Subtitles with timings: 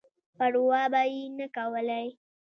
[0.35, 2.07] پر وا به یې نه کولای.